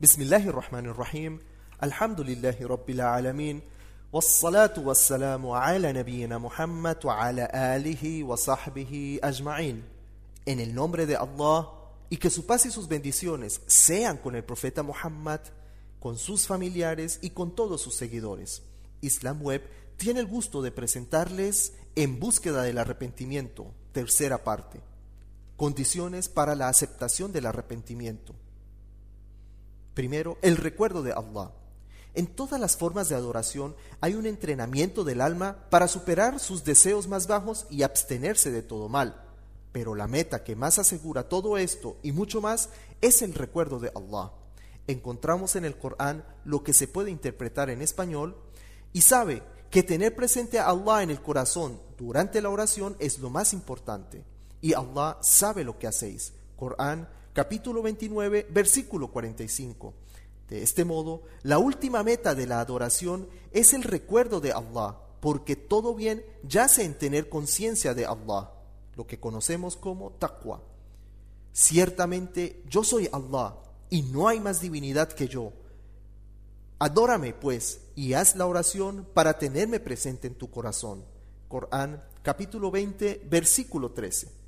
بسم 0.00 0.22
الله 0.22 0.48
الرحمن 0.48 0.86
الرحيم 0.86 1.38
الحمد 1.82 2.20
لله 2.20 2.56
رب 2.60 2.90
العالمين 2.90 3.60
والصلاة 4.12 4.72
والسلام 4.78 5.46
على 5.50 5.92
نبينا 5.92 6.38
Muhammad 6.38 7.04
وعلى 7.04 7.50
آله 7.54 8.24
وصحبه 8.24 9.20
أجمعين 9.22 9.82
En 10.46 10.58
el 10.58 10.74
nombre 10.74 11.04
de 11.04 11.16
Allah 11.16 11.68
y 12.08 12.16
que 12.16 12.30
su 12.30 12.46
paz 12.46 12.64
y 12.64 12.70
sus 12.70 12.88
bendiciones 12.88 13.60
sean 13.66 14.16
con 14.16 14.34
el 14.34 14.42
profeta 14.42 14.82
Muhammad, 14.82 15.40
con 16.00 16.16
sus 16.16 16.46
familiares 16.46 17.18
y 17.20 17.30
con 17.30 17.54
todos 17.54 17.82
sus 17.82 17.94
seguidores. 17.94 18.62
Islam 19.02 19.42
Web 19.42 19.68
tiene 19.98 20.20
el 20.20 20.26
gusto 20.26 20.62
de 20.62 20.72
presentarles 20.72 21.74
En 21.94 22.18
búsqueda 22.18 22.62
del 22.62 22.78
arrepentimiento, 22.78 23.74
tercera 23.92 24.44
parte. 24.44 24.80
Condiciones 25.58 26.30
para 26.30 26.54
la 26.54 26.68
aceptación 26.68 27.32
del 27.32 27.44
arrepentimiento. 27.44 28.34
Primero, 30.00 30.38
el 30.40 30.56
recuerdo 30.56 31.02
de 31.02 31.12
Allah. 31.12 31.50
En 32.14 32.26
todas 32.26 32.58
las 32.58 32.74
formas 32.74 33.10
de 33.10 33.16
adoración 33.16 33.76
hay 34.00 34.14
un 34.14 34.24
entrenamiento 34.24 35.04
del 35.04 35.20
alma 35.20 35.66
para 35.68 35.88
superar 35.88 36.40
sus 36.40 36.64
deseos 36.64 37.06
más 37.06 37.26
bajos 37.26 37.66
y 37.68 37.82
abstenerse 37.82 38.50
de 38.50 38.62
todo 38.62 38.88
mal. 38.88 39.22
Pero 39.72 39.94
la 39.94 40.06
meta 40.06 40.42
que 40.42 40.56
más 40.56 40.78
asegura 40.78 41.28
todo 41.28 41.58
esto 41.58 41.98
y 42.02 42.12
mucho 42.12 42.40
más 42.40 42.70
es 43.02 43.20
el 43.20 43.34
recuerdo 43.34 43.78
de 43.78 43.92
Allah. 43.94 44.32
Encontramos 44.86 45.54
en 45.54 45.66
el 45.66 45.76
Corán 45.76 46.24
lo 46.46 46.64
que 46.64 46.72
se 46.72 46.88
puede 46.88 47.10
interpretar 47.10 47.68
en 47.68 47.82
español 47.82 48.38
y 48.94 49.02
sabe 49.02 49.42
que 49.68 49.82
tener 49.82 50.16
presente 50.16 50.58
a 50.58 50.68
Allah 50.68 51.02
en 51.02 51.10
el 51.10 51.20
corazón 51.20 51.78
durante 51.98 52.40
la 52.40 52.48
oración 52.48 52.96
es 53.00 53.18
lo 53.18 53.28
más 53.28 53.52
importante. 53.52 54.24
Y 54.62 54.72
Allah 54.72 55.18
sabe 55.20 55.62
lo 55.62 55.78
que 55.78 55.88
hacéis. 55.88 56.32
Corán 56.56 57.06
capítulo 57.32 57.82
29 57.82 58.46
versículo 58.50 59.08
45. 59.08 59.94
De 60.48 60.62
este 60.62 60.84
modo, 60.84 61.22
la 61.42 61.58
última 61.58 62.02
meta 62.02 62.34
de 62.34 62.46
la 62.46 62.60
adoración 62.60 63.28
es 63.52 63.72
el 63.72 63.84
recuerdo 63.84 64.40
de 64.40 64.52
Allah, 64.52 64.98
porque 65.20 65.54
todo 65.54 65.94
bien 65.94 66.24
yace 66.42 66.84
en 66.84 66.94
tener 66.94 67.28
conciencia 67.28 67.94
de 67.94 68.04
Allah, 68.04 68.50
lo 68.96 69.06
que 69.06 69.20
conocemos 69.20 69.76
como 69.76 70.10
taqwa. 70.12 70.62
Ciertamente 71.52 72.62
yo 72.68 72.82
soy 72.82 73.08
Allah 73.12 73.56
y 73.90 74.02
no 74.02 74.28
hay 74.28 74.40
más 74.40 74.60
divinidad 74.60 75.12
que 75.12 75.28
yo. 75.28 75.52
Adórame 76.80 77.34
pues 77.34 77.80
y 77.94 78.14
haz 78.14 78.34
la 78.36 78.46
oración 78.46 79.06
para 79.12 79.38
tenerme 79.38 79.78
presente 79.78 80.26
en 80.26 80.34
tu 80.34 80.50
corazón. 80.50 81.04
Corán 81.48 82.02
capítulo 82.22 82.70
20 82.70 83.26
versículo 83.28 83.92
13. 83.92 84.39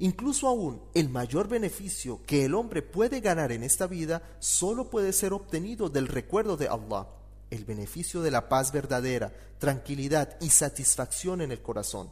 Incluso 0.00 0.46
aún 0.46 0.80
el 0.94 1.08
mayor 1.08 1.48
beneficio 1.48 2.20
que 2.24 2.44
el 2.44 2.54
hombre 2.54 2.82
puede 2.82 3.20
ganar 3.20 3.50
en 3.50 3.64
esta 3.64 3.88
vida 3.88 4.22
solo 4.38 4.90
puede 4.90 5.12
ser 5.12 5.32
obtenido 5.32 5.88
del 5.88 6.06
recuerdo 6.06 6.56
de 6.56 6.68
Allah, 6.68 7.08
el 7.50 7.64
beneficio 7.64 8.22
de 8.22 8.30
la 8.30 8.48
paz 8.48 8.70
verdadera, 8.70 9.32
tranquilidad 9.58 10.36
y 10.40 10.50
satisfacción 10.50 11.40
en 11.40 11.50
el 11.50 11.62
corazón. 11.62 12.10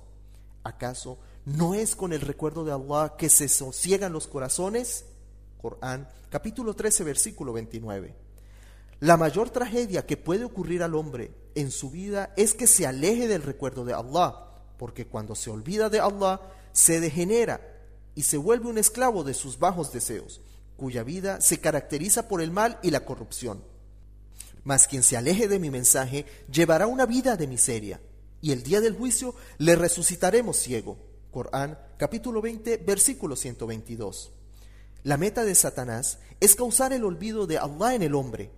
¿Acaso 0.64 1.18
no 1.44 1.74
es 1.74 1.94
con 1.94 2.12
el 2.12 2.22
recuerdo 2.22 2.64
de 2.64 2.72
Allah 2.72 3.14
que 3.16 3.28
se 3.28 3.48
sosiegan 3.48 4.12
los 4.12 4.26
corazones? 4.26 5.04
Corán 5.62 6.08
capítulo 6.28 6.74
13 6.74 7.04
versículo 7.04 7.52
29. 7.52 8.16
La 8.98 9.16
mayor 9.16 9.50
tragedia 9.50 10.06
que 10.06 10.16
puede 10.16 10.44
ocurrir 10.44 10.82
al 10.82 10.96
hombre 10.96 11.30
en 11.54 11.70
su 11.70 11.90
vida 11.90 12.32
es 12.36 12.52
que 12.54 12.66
se 12.66 12.84
aleje 12.84 13.28
del 13.28 13.42
recuerdo 13.42 13.84
de 13.84 13.94
Allah, 13.94 14.34
porque 14.76 15.06
cuando 15.06 15.36
se 15.36 15.50
olvida 15.50 15.88
de 15.88 16.00
Allah, 16.00 16.40
se 16.72 16.98
degenera 16.98 17.75
y 18.16 18.22
se 18.22 18.38
vuelve 18.38 18.68
un 18.68 18.78
esclavo 18.78 19.22
de 19.22 19.34
sus 19.34 19.60
bajos 19.60 19.92
deseos, 19.92 20.40
cuya 20.76 21.04
vida 21.04 21.40
se 21.40 21.60
caracteriza 21.60 22.26
por 22.26 22.40
el 22.40 22.50
mal 22.50 22.80
y 22.82 22.90
la 22.90 23.04
corrupción. 23.04 23.62
Mas 24.64 24.88
quien 24.88 25.04
se 25.04 25.16
aleje 25.16 25.46
de 25.46 25.60
mi 25.60 25.70
mensaje 25.70 26.26
llevará 26.50 26.88
una 26.88 27.06
vida 27.06 27.36
de 27.36 27.46
miseria, 27.46 28.00
y 28.40 28.50
el 28.50 28.62
día 28.62 28.80
del 28.80 28.96
juicio 28.96 29.34
le 29.58 29.76
resucitaremos 29.76 30.56
ciego. 30.56 30.96
Corán 31.30 31.78
capítulo 31.98 32.40
20 32.40 32.78
versículo 32.78 33.36
122. 33.36 34.32
La 35.04 35.18
meta 35.18 35.44
de 35.44 35.54
Satanás 35.54 36.18
es 36.40 36.56
causar 36.56 36.92
el 36.94 37.04
olvido 37.04 37.46
de 37.46 37.58
Allah 37.58 37.94
en 37.94 38.02
el 38.02 38.14
hombre, 38.14 38.50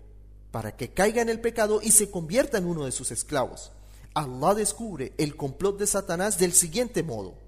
para 0.53 0.77
que 0.77 0.95
caiga 0.95 1.21
en 1.21 1.29
el 1.29 1.41
pecado 1.41 1.81
y 1.83 1.91
se 1.91 2.11
convierta 2.11 2.59
en 2.59 2.67
uno 2.67 2.85
de 2.85 2.93
sus 2.93 3.11
esclavos. 3.11 3.73
Allah 4.15 4.55
descubre 4.55 5.13
el 5.19 5.37
complot 5.37 5.79
de 5.79 5.87
Satanás 5.89 6.39
del 6.39 6.53
siguiente 6.53 7.03
modo. 7.03 7.48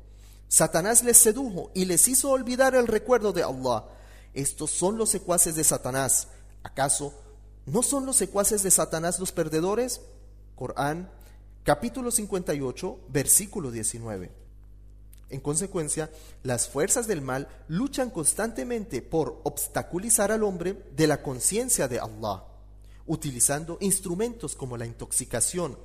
Satanás 0.51 1.05
les 1.05 1.17
sedujo 1.17 1.71
y 1.75 1.85
les 1.85 2.09
hizo 2.09 2.29
olvidar 2.29 2.75
el 2.75 2.89
recuerdo 2.89 3.33
de 3.33 3.45
Allah. 3.45 3.85
Estos 4.35 4.73
son 4.73 4.99
los 4.99 5.09
secuaces 5.09 5.55
de 5.55 5.63
Satanás. 5.63 6.27
¿Acaso 6.65 7.15
no 7.67 7.85
son 7.85 8.05
los 8.05 8.17
secuaces 8.17 8.65
de 8.65 8.73
Satanás 8.73 9.21
los 9.21 9.31
perdedores? 9.31 10.01
Corán, 10.57 11.09
capítulo 11.63 12.11
58, 12.11 12.99
versículo 13.11 13.71
19. 13.71 14.33
En 15.29 15.41
consecuencia, 15.41 16.11
las 16.43 16.69
fuerzas 16.69 17.07
del 17.07 17.23
mal 17.23 17.47
luchan 17.69 18.11
constantemente 18.11 19.03
por 19.03 19.41
obstaculizar 19.45 20.33
al 20.33 20.43
hombre 20.43 20.85
de 20.97 21.07
la 21.07 21.23
conciencia 21.23 21.87
de 21.87 22.01
Allah, 22.01 22.43
utilizando 23.07 23.79
instrumentos 23.81 24.57
como 24.57 24.77
la 24.77 24.87
intoxicación, 24.87 25.79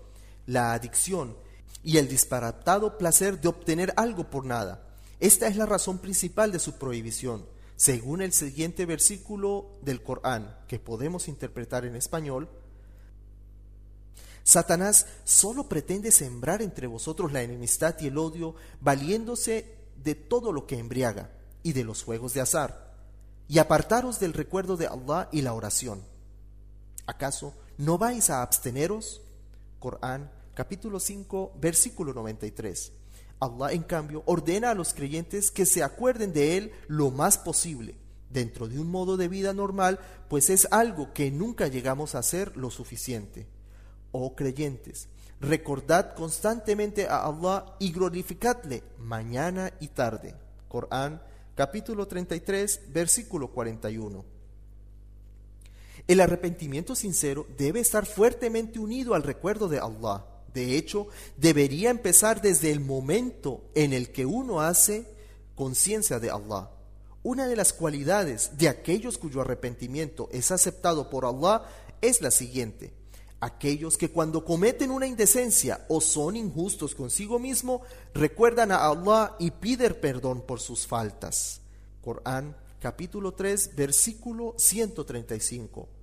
la 0.47 0.73
adicción, 0.73 1.37
y 1.85 1.99
el 1.99 2.07
disparatado 2.07 2.97
placer 2.97 3.39
de 3.39 3.47
obtener 3.47 3.93
algo 3.95 4.27
por 4.31 4.43
nada. 4.43 4.83
Esta 5.19 5.47
es 5.47 5.55
la 5.55 5.67
razón 5.67 5.99
principal 5.99 6.51
de 6.51 6.57
su 6.57 6.73
prohibición. 6.73 7.45
Según 7.75 8.23
el 8.23 8.33
siguiente 8.33 8.87
versículo 8.87 9.77
del 9.83 10.01
Corán, 10.01 10.57
que 10.67 10.79
podemos 10.79 11.27
interpretar 11.27 11.85
en 11.85 11.95
español, 11.95 12.49
Satanás 14.43 15.05
solo 15.25 15.69
pretende 15.69 16.11
sembrar 16.11 16.63
entre 16.63 16.87
vosotros 16.87 17.31
la 17.31 17.43
enemistad 17.43 17.95
y 17.99 18.07
el 18.07 18.17
odio, 18.17 18.55
valiéndose 18.81 19.77
de 20.03 20.15
todo 20.15 20.51
lo 20.51 20.65
que 20.65 20.79
embriaga 20.79 21.29
y 21.61 21.73
de 21.73 21.83
los 21.83 22.03
juegos 22.03 22.33
de 22.33 22.41
azar, 22.41 22.95
y 23.47 23.59
apartaros 23.59 24.19
del 24.19 24.33
recuerdo 24.33 24.75
de 24.75 24.87
Allah 24.87 25.29
y 25.31 25.43
la 25.43 25.53
oración. 25.53 26.03
¿Acaso 27.05 27.53
no 27.77 27.99
vais 27.99 28.31
a 28.31 28.41
absteneros? 28.41 29.21
Corán 29.79 30.31
capítulo 30.55 30.99
5, 30.99 31.53
versículo 31.59 32.13
93. 32.13 32.93
Allah, 33.39 33.73
en 33.73 33.83
cambio, 33.83 34.23
ordena 34.25 34.71
a 34.71 34.73
los 34.73 34.93
creyentes 34.93 35.51
que 35.51 35.65
se 35.65 35.83
acuerden 35.83 36.33
de 36.33 36.57
Él 36.57 36.71
lo 36.87 37.11
más 37.11 37.37
posible, 37.37 37.95
dentro 38.29 38.67
de 38.67 38.79
un 38.79 38.89
modo 38.89 39.17
de 39.17 39.27
vida 39.27 39.53
normal, 39.53 39.99
pues 40.29 40.49
es 40.49 40.67
algo 40.71 41.13
que 41.13 41.29
nunca 41.29 41.67
llegamos 41.67 42.15
a 42.15 42.19
hacer 42.19 42.55
lo 42.55 42.71
suficiente. 42.71 43.45
Oh 44.11 44.33
creyentes, 44.35 45.09
recordad 45.41 46.15
constantemente 46.15 47.07
a 47.07 47.25
Allah 47.25 47.75
y 47.77 47.91
glorificadle 47.91 48.81
mañana 48.97 49.73
y 49.81 49.89
tarde. 49.89 50.33
Corán, 50.69 51.21
capítulo 51.53 52.07
33, 52.07 52.93
versículo 52.93 53.49
41. 53.51 54.23
El 56.07 56.21
arrepentimiento 56.21 56.95
sincero 56.95 57.45
debe 57.57 57.81
estar 57.81 58.05
fuertemente 58.05 58.79
unido 58.79 59.15
al 59.15 59.23
recuerdo 59.23 59.67
de 59.67 59.79
Allah 59.79 60.25
de 60.55 60.77
hecho, 60.77 61.09
debería 61.35 61.89
empezar 61.89 62.41
desde 62.41 62.71
el 62.71 62.79
momento 62.79 63.65
en 63.75 63.91
el 63.91 64.13
que 64.13 64.25
uno 64.25 64.61
hace 64.61 65.05
conciencia 65.53 66.17
de 66.17 66.31
Allah. 66.31 66.71
Una 67.23 67.45
de 67.45 67.57
las 67.57 67.73
cualidades 67.73 68.57
de 68.57 68.69
aquellos 68.69 69.17
cuyo 69.17 69.41
arrepentimiento 69.41 70.29
es 70.31 70.51
aceptado 70.51 71.09
por 71.09 71.25
Allah 71.25 71.63
es 72.01 72.21
la 72.21 72.31
siguiente. 72.31 72.93
Aquellos 73.41 73.97
que 73.97 74.09
cuando 74.09 74.45
cometen 74.45 74.91
una 74.91 75.07
indecencia 75.07 75.85
o 75.89 75.99
son 75.99 76.37
injustos 76.37 76.95
consigo 76.95 77.37
mismo, 77.37 77.81
recuerdan 78.13 78.71
a 78.71 78.85
Allah 78.85 79.35
y 79.39 79.51
piden 79.51 79.99
perdón 79.99 80.41
por 80.41 80.61
sus 80.61 80.87
faltas. 80.87 81.59
Corán 82.01 82.55
capítulo 82.79 83.33
3 83.33 83.75
versículo 83.75 84.55
135. 84.57 85.94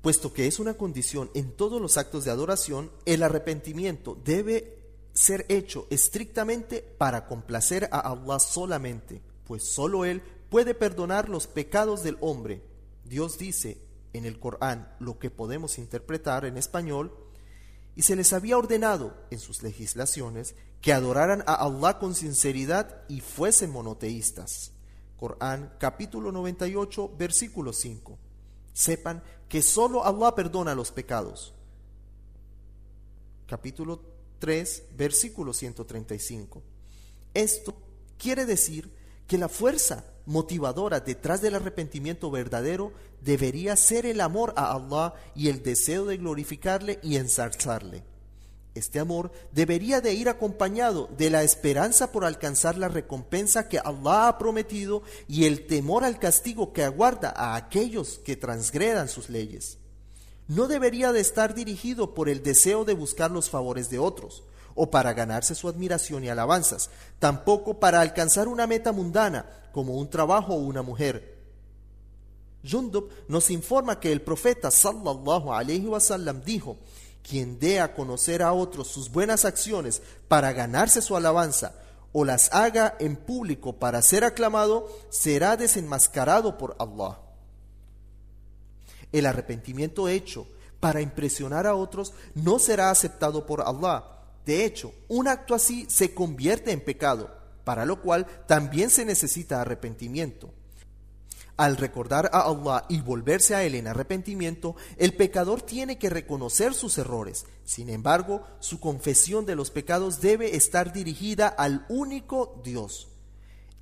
Puesto 0.00 0.32
que 0.32 0.46
es 0.46 0.58
una 0.58 0.74
condición 0.74 1.30
en 1.34 1.52
todos 1.52 1.80
los 1.80 1.96
actos 1.96 2.24
de 2.24 2.30
adoración, 2.30 2.90
el 3.04 3.22
arrepentimiento 3.22 4.16
debe 4.24 4.78
ser 5.12 5.44
hecho 5.48 5.86
estrictamente 5.90 6.82
para 6.96 7.26
complacer 7.26 7.88
a 7.90 7.98
Allah 8.00 8.38
solamente, 8.38 9.20
pues 9.44 9.64
solo 9.64 10.04
Él 10.04 10.22
puede 10.50 10.74
perdonar 10.74 11.28
los 11.28 11.48
pecados 11.48 12.02
del 12.02 12.16
hombre. 12.20 12.62
Dios 13.04 13.38
dice 13.38 13.78
en 14.12 14.24
el 14.24 14.38
Corán 14.38 14.94
lo 15.00 15.18
que 15.18 15.30
podemos 15.30 15.78
interpretar 15.78 16.44
en 16.44 16.56
español, 16.56 17.12
y 17.96 18.02
se 18.02 18.14
les 18.14 18.32
había 18.32 18.56
ordenado 18.56 19.16
en 19.32 19.40
sus 19.40 19.64
legislaciones 19.64 20.54
que 20.80 20.92
adoraran 20.92 21.42
a 21.48 21.54
Allah 21.54 21.98
con 21.98 22.14
sinceridad 22.14 23.02
y 23.08 23.20
fuesen 23.20 23.70
monoteístas. 23.70 24.70
Corán 25.16 25.74
capítulo 25.80 26.30
98 26.30 27.16
versículo 27.18 27.72
5. 27.72 28.16
Sepan 28.72 29.24
que 29.48 29.62
solo 29.62 30.04
Allah 30.04 30.34
perdona 30.34 30.74
los 30.74 30.92
pecados. 30.92 31.54
Capítulo 33.46 34.00
3, 34.38 34.82
versículo 34.96 35.52
135. 35.52 36.62
Esto 37.34 37.74
quiere 38.18 38.44
decir 38.44 38.90
que 39.26 39.38
la 39.38 39.48
fuerza, 39.48 40.04
motivadora 40.26 41.00
detrás 41.00 41.40
del 41.40 41.54
arrepentimiento 41.54 42.30
verdadero 42.30 42.92
debería 43.22 43.76
ser 43.76 44.04
el 44.04 44.20
amor 44.20 44.52
a 44.56 44.72
Allah 44.72 45.14
y 45.34 45.48
el 45.48 45.62
deseo 45.62 46.04
de 46.04 46.18
glorificarle 46.18 46.98
y 47.02 47.16
ensalzarle. 47.16 48.04
Este 48.78 49.00
amor 49.00 49.32
debería 49.50 50.00
de 50.00 50.14
ir 50.14 50.28
acompañado 50.28 51.08
de 51.18 51.30
la 51.30 51.42
esperanza 51.42 52.12
por 52.12 52.24
alcanzar 52.24 52.78
la 52.78 52.86
recompensa 52.86 53.68
que 53.68 53.80
Allah 53.80 54.28
ha 54.28 54.38
prometido 54.38 55.02
y 55.26 55.46
el 55.46 55.66
temor 55.66 56.04
al 56.04 56.20
castigo 56.20 56.72
que 56.72 56.84
aguarda 56.84 57.30
a 57.36 57.56
aquellos 57.56 58.20
que 58.20 58.36
transgredan 58.36 59.08
sus 59.08 59.30
leyes. 59.30 59.78
No 60.46 60.68
debería 60.68 61.12
de 61.12 61.20
estar 61.20 61.54
dirigido 61.54 62.14
por 62.14 62.28
el 62.28 62.42
deseo 62.44 62.84
de 62.84 62.94
buscar 62.94 63.32
los 63.32 63.50
favores 63.50 63.90
de 63.90 63.98
otros 63.98 64.44
o 64.76 64.90
para 64.90 65.12
ganarse 65.12 65.56
su 65.56 65.68
admiración 65.68 66.22
y 66.22 66.28
alabanzas, 66.28 66.88
tampoco 67.18 67.80
para 67.80 68.00
alcanzar 68.00 68.46
una 68.46 68.68
meta 68.68 68.92
mundana 68.92 69.44
como 69.72 69.96
un 69.96 70.08
trabajo 70.08 70.54
o 70.54 70.58
una 70.60 70.82
mujer. 70.82 71.36
Jundub 72.62 73.10
nos 73.26 73.50
informa 73.50 73.98
que 73.98 74.12
el 74.12 74.22
profeta 74.22 74.70
sallallahu 74.70 75.52
alaihi 75.52 75.86
wasallam 75.86 76.42
dijo: 76.44 76.76
quien 77.28 77.58
dé 77.58 77.80
a 77.80 77.94
conocer 77.94 78.42
a 78.42 78.52
otros 78.52 78.88
sus 78.88 79.10
buenas 79.10 79.44
acciones 79.44 80.00
para 80.28 80.52
ganarse 80.52 81.02
su 81.02 81.16
alabanza 81.16 81.74
o 82.12 82.24
las 82.24 82.52
haga 82.54 82.96
en 83.00 83.16
público 83.16 83.74
para 83.74 84.00
ser 84.00 84.24
aclamado, 84.24 84.88
será 85.10 85.56
desenmascarado 85.56 86.56
por 86.56 86.74
Allah. 86.78 87.18
El 89.12 89.26
arrepentimiento 89.26 90.08
hecho 90.08 90.46
para 90.80 91.02
impresionar 91.02 91.66
a 91.66 91.74
otros 91.74 92.14
no 92.34 92.58
será 92.58 92.90
aceptado 92.90 93.44
por 93.44 93.60
Allah. 93.60 94.04
De 94.46 94.64
hecho, 94.64 94.94
un 95.08 95.28
acto 95.28 95.54
así 95.54 95.86
se 95.90 96.14
convierte 96.14 96.72
en 96.72 96.80
pecado, 96.80 97.30
para 97.64 97.84
lo 97.84 98.00
cual 98.00 98.26
también 98.46 98.88
se 98.88 99.04
necesita 99.04 99.60
arrepentimiento. 99.60 100.50
Al 101.58 101.76
recordar 101.76 102.30
a 102.32 102.42
Allah 102.42 102.86
y 102.88 103.00
volverse 103.00 103.56
a 103.56 103.64
Él 103.64 103.74
en 103.74 103.88
arrepentimiento, 103.88 104.76
el 104.96 105.12
pecador 105.14 105.60
tiene 105.60 105.98
que 105.98 106.08
reconocer 106.08 106.72
sus 106.72 106.96
errores. 106.98 107.46
Sin 107.64 107.90
embargo, 107.90 108.44
su 108.60 108.78
confesión 108.78 109.44
de 109.44 109.56
los 109.56 109.72
pecados 109.72 110.20
debe 110.20 110.54
estar 110.54 110.92
dirigida 110.92 111.48
al 111.48 111.84
único 111.88 112.60
Dios, 112.62 113.08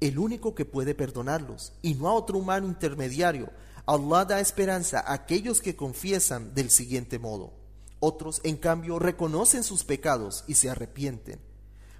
el 0.00 0.18
único 0.18 0.54
que 0.54 0.64
puede 0.64 0.94
perdonarlos, 0.94 1.74
y 1.82 1.96
no 1.96 2.08
a 2.08 2.14
otro 2.14 2.38
humano 2.38 2.66
intermediario. 2.66 3.50
Allah 3.84 4.24
da 4.24 4.40
esperanza 4.40 5.00
a 5.00 5.12
aquellos 5.12 5.60
que 5.60 5.76
confiesan 5.76 6.54
del 6.54 6.70
siguiente 6.70 7.18
modo. 7.18 7.52
Otros, 8.00 8.40
en 8.42 8.56
cambio, 8.56 8.98
reconocen 8.98 9.62
sus 9.62 9.84
pecados 9.84 10.44
y 10.46 10.54
se 10.54 10.70
arrepienten, 10.70 11.40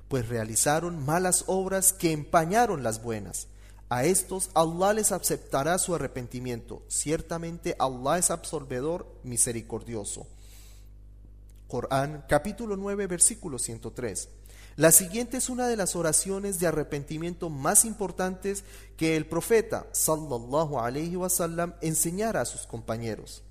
pues 0.09 0.27
realizaron 0.27 1.05
malas 1.05 1.45
obras 1.49 1.93
que 1.93 2.13
empañaron 2.13 2.83
las 2.83 3.03
buenas. 3.03 3.49
A 3.89 4.05
estos 4.05 4.51
Allah 4.55 4.93
les 4.93 5.13
aceptará 5.13 5.79
su 5.79 5.95
arrepentimiento. 5.95 6.83
Ciertamente 6.89 7.77
Allah 7.79 8.19
es 8.19 8.31
absolvedor 8.31 9.07
misericordioso. 9.23 10.27
Corán 11.69 12.25
capítulo 12.29 12.77
9 12.77 13.07
versículo 13.07 13.59
103. 13.59 14.29
La 14.77 14.91
siguiente 14.93 15.39
es 15.39 15.49
una 15.49 15.69
de 15.69 15.77
las 15.77 15.97
oraciones 15.97 16.61
de 16.61 16.67
arrepentimiento 16.67 17.49
más 17.49 17.85
importantes 17.85 18.65
que 18.97 19.17
el 19.17 19.27
profeta 19.27 19.87
sallallahu 19.93 20.79
alayhi 20.79 21.17
wasallam 21.17 21.75
enseñara 21.81 22.43
a 22.43 22.45
sus 22.45 22.67
compañeros. 22.67 23.43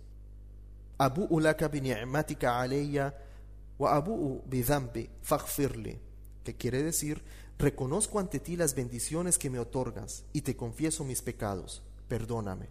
Abu 0.98 1.26
ulaka 1.30 1.68
bi 1.68 1.82
ni'matika 1.82 2.60
alayya 2.60 3.16
wa 3.80 3.96
abu 3.96 4.44
bi 4.46 4.62
dhanbi 4.62 5.10
faghfirli, 5.24 6.00
que 6.46 6.56
quiere 6.56 6.82
decir 6.82 7.22
Reconozco 7.58 8.20
ante 8.20 8.40
ti 8.40 8.58
las 8.58 8.76
bendiciones 8.76 9.38
que 9.38 9.50
me 9.50 9.60
otorgas 9.60 10.26
y 10.34 10.42
te 10.42 10.58
confieso 10.58 11.06
mis 11.06 11.22
pecados. 11.22 11.82
Perdóname. 12.08 12.68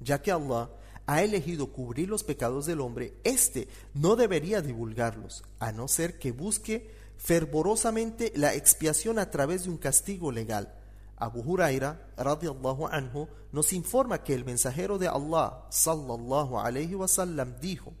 Ya 0.00 0.22
que 0.22 0.32
Allah 0.32 0.70
ha 1.06 1.22
elegido 1.22 1.72
cubrir 1.72 2.08
los 2.08 2.24
pecados 2.24 2.66
del 2.66 2.80
hombre, 2.80 3.14
éste 3.24 3.68
no 3.94 4.16
debería 4.16 4.62
divulgarlos, 4.62 5.42
a 5.58 5.72
no 5.72 5.88
ser 5.88 6.18
que 6.18 6.32
busque 6.32 6.90
fervorosamente 7.18 8.32
la 8.36 8.54
expiación 8.54 9.18
a 9.18 9.30
través 9.30 9.64
de 9.64 9.70
un 9.70 9.76
castigo 9.76 10.32
legal. 10.32 10.74
Abu 11.16 11.40
Huraira 11.40 12.12
radiallahu 12.16 12.86
anhu 12.86 13.28
nos 13.52 13.72
informa 13.72 14.22
que 14.22 14.34
el 14.34 14.44
mensajero 14.44 14.98
de 14.98 15.08
Allah 15.08 15.66
sallallahu 15.70 16.58
alayhi 16.58 16.94
wasallam 16.94 17.58
dijo: 17.60 17.92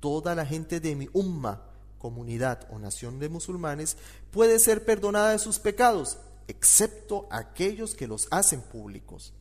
Toda 0.00 0.34
la 0.34 0.46
gente 0.46 0.78
de 0.78 0.94
mi 0.94 1.08
umma 1.12 1.62
comunidad 1.98 2.66
o 2.70 2.78
nación 2.78 3.18
de 3.18 3.28
musulmanes 3.28 3.96
puede 4.30 4.58
ser 4.58 4.84
perdonada 4.84 5.30
de 5.30 5.38
sus 5.38 5.58
pecados, 5.58 6.18
excepto 6.48 7.26
aquellos 7.30 7.94
que 7.94 8.06
los 8.06 8.28
hacen 8.30 8.60
públicos. 8.60 9.32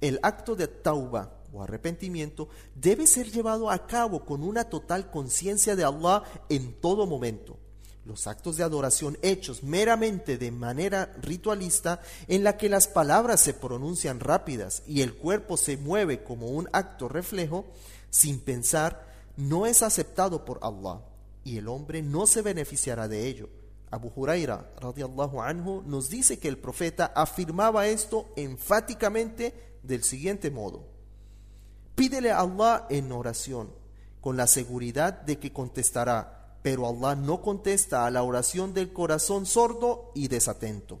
El 0.00 0.20
acto 0.22 0.54
de 0.54 0.68
tauba 0.68 1.34
o 1.52 1.62
arrepentimiento 1.62 2.48
debe 2.74 3.06
ser 3.06 3.30
llevado 3.30 3.70
a 3.70 3.86
cabo 3.86 4.24
con 4.24 4.42
una 4.42 4.64
total 4.64 5.10
conciencia 5.10 5.74
de 5.74 5.84
Allah 5.84 6.22
en 6.48 6.74
todo 6.80 7.06
momento. 7.06 7.56
Los 8.04 8.26
actos 8.26 8.56
de 8.56 8.62
adoración 8.62 9.18
hechos 9.22 9.62
meramente 9.62 10.38
de 10.38 10.50
manera 10.50 11.14
ritualista, 11.20 12.00
en 12.26 12.42
la 12.42 12.56
que 12.56 12.68
las 12.68 12.88
palabras 12.88 13.40
se 13.42 13.54
pronuncian 13.54 14.20
rápidas 14.20 14.82
y 14.86 15.02
el 15.02 15.14
cuerpo 15.14 15.56
se 15.56 15.76
mueve 15.76 16.22
como 16.22 16.48
un 16.48 16.68
acto 16.72 17.08
reflejo, 17.08 17.66
sin 18.08 18.40
pensar, 18.40 19.07
no 19.38 19.66
es 19.66 19.82
aceptado 19.82 20.44
por 20.44 20.58
Allah 20.62 21.00
y 21.44 21.58
el 21.58 21.68
hombre 21.68 22.02
no 22.02 22.26
se 22.26 22.42
beneficiará 22.42 23.06
de 23.06 23.28
ello. 23.28 23.48
Abu 23.88 24.10
Huraira 24.14 24.70
radiallahu 24.80 25.40
anhu 25.40 25.82
nos 25.86 26.10
dice 26.10 26.40
que 26.40 26.48
el 26.48 26.58
profeta 26.58 27.12
afirmaba 27.14 27.86
esto 27.86 28.26
enfáticamente 28.34 29.78
del 29.84 30.02
siguiente 30.02 30.50
modo: 30.50 30.88
Pídele 31.94 32.32
a 32.32 32.40
Allah 32.40 32.86
en 32.90 33.12
oración 33.12 33.70
con 34.20 34.36
la 34.36 34.48
seguridad 34.48 35.22
de 35.22 35.38
que 35.38 35.52
contestará, 35.52 36.58
pero 36.62 36.88
Allah 36.88 37.14
no 37.14 37.40
contesta 37.40 38.06
a 38.06 38.10
la 38.10 38.24
oración 38.24 38.74
del 38.74 38.92
corazón 38.92 39.46
sordo 39.46 40.10
y 40.16 40.26
desatento. 40.26 41.00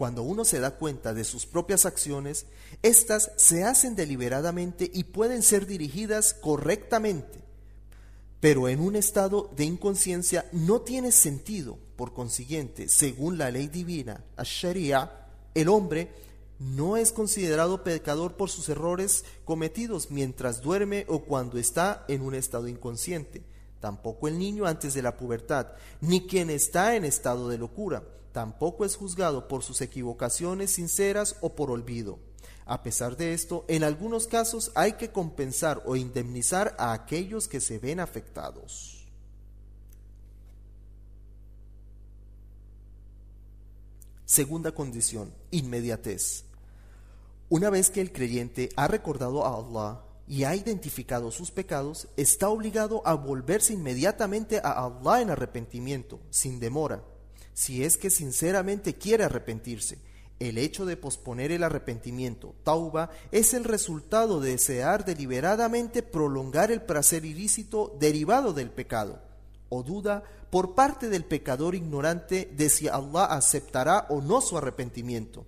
Cuando 0.00 0.22
uno 0.22 0.46
se 0.46 0.60
da 0.60 0.76
cuenta 0.76 1.12
de 1.12 1.24
sus 1.24 1.44
propias 1.44 1.84
acciones, 1.84 2.46
éstas 2.80 3.32
se 3.36 3.64
hacen 3.64 3.94
deliberadamente 3.96 4.90
y 4.94 5.04
pueden 5.04 5.42
ser 5.42 5.66
dirigidas 5.66 6.32
correctamente, 6.32 7.42
pero 8.40 8.70
en 8.70 8.80
un 8.80 8.96
estado 8.96 9.50
de 9.54 9.64
inconsciencia 9.64 10.48
no 10.52 10.80
tiene 10.80 11.12
sentido. 11.12 11.78
Por 11.96 12.14
consiguiente, 12.14 12.88
según 12.88 13.36
la 13.36 13.50
ley 13.50 13.68
divina, 13.68 14.24
Sharia, 14.42 15.26
el 15.52 15.68
hombre 15.68 16.08
no 16.58 16.96
es 16.96 17.12
considerado 17.12 17.84
pecador 17.84 18.38
por 18.38 18.48
sus 18.48 18.70
errores 18.70 19.26
cometidos 19.44 20.10
mientras 20.10 20.62
duerme 20.62 21.04
o 21.08 21.24
cuando 21.24 21.58
está 21.58 22.06
en 22.08 22.22
un 22.22 22.34
estado 22.34 22.68
inconsciente. 22.68 23.42
Tampoco 23.80 24.28
el 24.28 24.38
niño 24.38 24.64
antes 24.64 24.94
de 24.94 25.02
la 25.02 25.18
pubertad, 25.18 25.66
ni 26.00 26.26
quien 26.26 26.48
está 26.48 26.96
en 26.96 27.04
estado 27.04 27.50
de 27.50 27.58
locura 27.58 28.02
tampoco 28.32 28.84
es 28.84 28.96
juzgado 28.96 29.48
por 29.48 29.62
sus 29.62 29.80
equivocaciones 29.80 30.72
sinceras 30.72 31.36
o 31.40 31.54
por 31.54 31.70
olvido. 31.70 32.18
A 32.66 32.82
pesar 32.82 33.16
de 33.16 33.34
esto, 33.34 33.64
en 33.68 33.82
algunos 33.82 34.26
casos 34.26 34.70
hay 34.74 34.92
que 34.92 35.10
compensar 35.10 35.82
o 35.86 35.96
indemnizar 35.96 36.76
a 36.78 36.92
aquellos 36.92 37.48
que 37.48 37.60
se 37.60 37.78
ven 37.78 37.98
afectados. 37.98 39.08
Segunda 44.24 44.70
condición, 44.72 45.34
inmediatez. 45.50 46.44
Una 47.48 47.68
vez 47.68 47.90
que 47.90 48.00
el 48.00 48.12
creyente 48.12 48.68
ha 48.76 48.86
recordado 48.86 49.44
a 49.44 49.56
Allah 49.56 50.04
y 50.28 50.44
ha 50.44 50.54
identificado 50.54 51.32
sus 51.32 51.50
pecados, 51.50 52.06
está 52.16 52.48
obligado 52.48 53.02
a 53.04 53.14
volverse 53.14 53.72
inmediatamente 53.72 54.60
a 54.62 54.84
Allah 54.84 55.22
en 55.22 55.30
arrepentimiento, 55.30 56.20
sin 56.30 56.60
demora 56.60 57.02
si 57.54 57.84
es 57.84 57.96
que 57.96 58.10
sinceramente 58.10 58.94
quiere 58.94 59.24
arrepentirse. 59.24 59.98
El 60.38 60.56
hecho 60.56 60.86
de 60.86 60.96
posponer 60.96 61.52
el 61.52 61.62
arrepentimiento, 61.62 62.54
tauba, 62.64 63.10
es 63.30 63.52
el 63.52 63.64
resultado 63.64 64.40
de 64.40 64.52
desear 64.52 65.04
deliberadamente 65.04 66.02
prolongar 66.02 66.72
el 66.72 66.80
placer 66.80 67.26
ilícito 67.26 67.94
derivado 68.00 68.54
del 68.54 68.70
pecado, 68.70 69.20
o 69.68 69.82
duda 69.82 70.22
por 70.48 70.74
parte 70.74 71.10
del 71.10 71.24
pecador 71.24 71.74
ignorante 71.74 72.50
de 72.56 72.70
si 72.70 72.88
Allah 72.88 73.26
aceptará 73.26 74.06
o 74.08 74.22
no 74.22 74.40
su 74.40 74.56
arrepentimiento. 74.56 75.44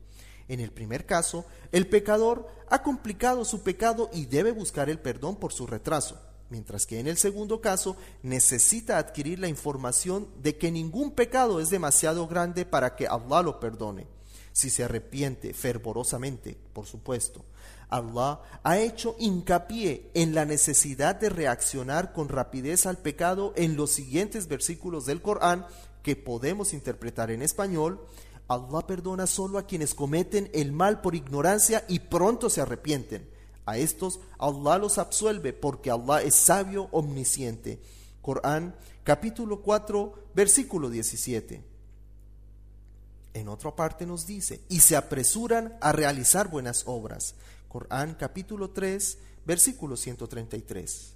En 0.48 0.60
el 0.60 0.70
primer 0.72 1.06
caso, 1.06 1.46
el 1.72 1.88
pecador 1.88 2.46
ha 2.68 2.82
complicado 2.82 3.46
su 3.46 3.62
pecado 3.62 4.10
y 4.12 4.26
debe 4.26 4.52
buscar 4.52 4.90
el 4.90 4.98
perdón 4.98 5.36
por 5.36 5.52
su 5.54 5.66
retraso 5.66 6.20
mientras 6.52 6.86
que 6.86 7.00
en 7.00 7.08
el 7.08 7.16
segundo 7.16 7.62
caso 7.62 7.96
necesita 8.22 8.98
adquirir 8.98 9.38
la 9.38 9.48
información 9.48 10.28
de 10.42 10.58
que 10.58 10.70
ningún 10.70 11.12
pecado 11.12 11.58
es 11.58 11.70
demasiado 11.70 12.28
grande 12.28 12.66
para 12.66 12.94
que 12.94 13.08
Allah 13.08 13.42
lo 13.42 13.58
perdone, 13.58 14.06
si 14.52 14.68
se 14.68 14.84
arrepiente 14.84 15.54
fervorosamente, 15.54 16.56
por 16.74 16.86
supuesto. 16.86 17.42
Allah 17.88 18.40
ha 18.62 18.78
hecho 18.78 19.16
hincapié 19.18 20.10
en 20.14 20.34
la 20.34 20.44
necesidad 20.44 21.16
de 21.16 21.30
reaccionar 21.30 22.12
con 22.12 22.28
rapidez 22.28 22.84
al 22.84 22.98
pecado 22.98 23.54
en 23.56 23.74
los 23.74 23.90
siguientes 23.90 24.46
versículos 24.46 25.06
del 25.06 25.22
Corán 25.22 25.66
que 26.02 26.16
podemos 26.16 26.74
interpretar 26.74 27.30
en 27.30 27.40
español. 27.40 27.98
Allah 28.46 28.86
perdona 28.86 29.26
solo 29.26 29.58
a 29.58 29.66
quienes 29.66 29.94
cometen 29.94 30.50
el 30.52 30.72
mal 30.72 31.00
por 31.00 31.14
ignorancia 31.14 31.84
y 31.88 32.00
pronto 32.00 32.50
se 32.50 32.60
arrepienten. 32.60 33.31
A 33.64 33.78
estos 33.78 34.20
Allah 34.38 34.78
los 34.78 34.98
absuelve 34.98 35.52
porque 35.52 35.90
Allah 35.90 36.22
es 36.22 36.34
sabio, 36.34 36.88
omnisciente. 36.90 37.80
Corán 38.20 38.74
capítulo 39.04 39.62
4 39.62 40.28
versículo 40.34 40.90
17. 40.90 41.62
En 43.34 43.48
otra 43.48 43.74
parte 43.74 44.04
nos 44.04 44.26
dice, 44.26 44.60
y 44.68 44.80
se 44.80 44.94
apresuran 44.94 45.76
a 45.80 45.92
realizar 45.92 46.50
buenas 46.50 46.82
obras. 46.86 47.34
Corán 47.68 48.14
capítulo 48.14 48.70
3 48.70 49.18
versículo 49.46 49.96
133. 49.96 51.14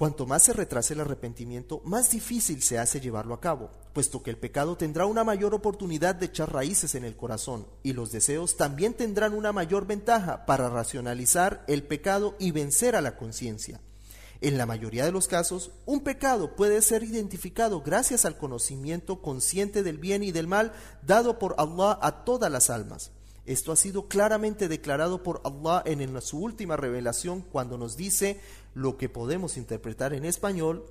Cuanto 0.00 0.24
más 0.24 0.44
se 0.44 0.54
retrase 0.54 0.94
el 0.94 1.00
arrepentimiento, 1.00 1.82
más 1.84 2.10
difícil 2.10 2.62
se 2.62 2.78
hace 2.78 3.02
llevarlo 3.02 3.34
a 3.34 3.40
cabo, 3.42 3.70
puesto 3.92 4.22
que 4.22 4.30
el 4.30 4.38
pecado 4.38 4.74
tendrá 4.74 5.04
una 5.04 5.24
mayor 5.24 5.52
oportunidad 5.52 6.14
de 6.14 6.24
echar 6.24 6.50
raíces 6.50 6.94
en 6.94 7.04
el 7.04 7.18
corazón, 7.18 7.66
y 7.82 7.92
los 7.92 8.10
deseos 8.10 8.56
también 8.56 8.94
tendrán 8.94 9.34
una 9.34 9.52
mayor 9.52 9.86
ventaja 9.86 10.46
para 10.46 10.70
racionalizar 10.70 11.66
el 11.68 11.82
pecado 11.82 12.34
y 12.38 12.50
vencer 12.50 12.96
a 12.96 13.02
la 13.02 13.18
conciencia. 13.18 13.82
En 14.40 14.56
la 14.56 14.64
mayoría 14.64 15.04
de 15.04 15.12
los 15.12 15.28
casos, 15.28 15.70
un 15.84 16.00
pecado 16.00 16.56
puede 16.56 16.80
ser 16.80 17.02
identificado 17.02 17.82
gracias 17.82 18.24
al 18.24 18.38
conocimiento 18.38 19.20
consciente 19.20 19.82
del 19.82 19.98
bien 19.98 20.22
y 20.22 20.32
del 20.32 20.46
mal 20.46 20.72
dado 21.02 21.38
por 21.38 21.56
Allah 21.58 21.98
a 22.00 22.24
todas 22.24 22.50
las 22.50 22.70
almas. 22.70 23.10
Esto 23.50 23.72
ha 23.72 23.76
sido 23.76 24.06
claramente 24.06 24.68
declarado 24.68 25.24
por 25.24 25.40
Allah 25.42 25.82
en 25.84 26.22
su 26.22 26.38
última 26.38 26.76
revelación 26.76 27.40
cuando 27.40 27.76
nos 27.78 27.96
dice 27.96 28.40
lo 28.74 28.96
que 28.96 29.08
podemos 29.08 29.56
interpretar 29.56 30.14
en 30.14 30.24
español, 30.24 30.86